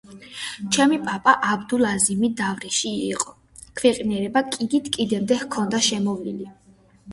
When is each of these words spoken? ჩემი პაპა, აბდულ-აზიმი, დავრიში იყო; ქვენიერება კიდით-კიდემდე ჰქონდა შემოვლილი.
ჩემი 0.77 0.95
პაპა, 1.09 1.33
აბდულ-აზიმი, 1.49 2.31
დავრიში 2.39 2.95
იყო; 3.09 3.37
ქვენიერება 3.83 4.45
კიდით-კიდემდე 4.57 5.41
ჰქონდა 5.45 5.85
შემოვლილი. 5.93 6.53